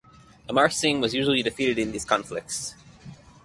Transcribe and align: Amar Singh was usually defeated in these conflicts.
Amar 0.49 0.71
Singh 0.71 0.99
was 0.99 1.13
usually 1.13 1.43
defeated 1.43 1.77
in 1.77 1.91
these 1.91 2.05
conflicts. 2.05 2.73